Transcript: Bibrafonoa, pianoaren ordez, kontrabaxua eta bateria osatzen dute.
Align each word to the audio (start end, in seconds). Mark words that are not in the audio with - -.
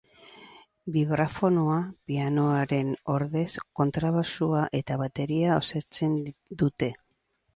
Bibrafonoa, 0.93 1.75
pianoaren 2.11 2.89
ordez, 3.17 3.45
kontrabaxua 3.81 4.63
eta 4.79 4.97
bateria 5.03 5.59
osatzen 5.61 6.19
dute. 6.63 6.93